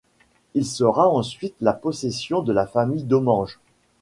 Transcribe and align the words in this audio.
Il 0.55 0.65
sera 0.65 1.07
ensuite 1.07 1.53
la 1.61 1.73
possession 1.73 2.41
de 2.41 2.51
la 2.51 2.65
famille 2.65 3.03
Domanges. 3.03 3.59